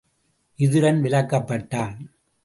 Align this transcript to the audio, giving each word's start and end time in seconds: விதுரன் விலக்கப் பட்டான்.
விதுரன் 0.59 1.01
விலக்கப் 1.01 1.45
பட்டான். 1.45 1.95